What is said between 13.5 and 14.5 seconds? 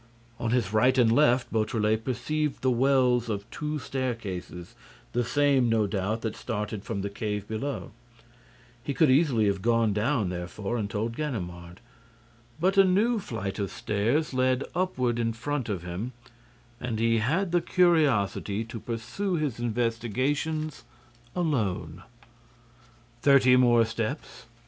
of stairs